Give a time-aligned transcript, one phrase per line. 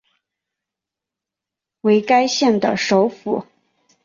[1.81, 3.45] 为该县的首府。